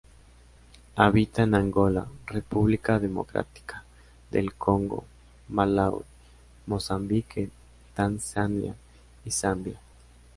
[0.95, 3.83] Habita en Angola, República Democrática
[4.31, 5.05] del Congo,
[5.49, 6.01] Malaui,
[6.65, 7.51] Mozambique,
[7.93, 8.73] Tanzania
[9.23, 9.79] y Zambia.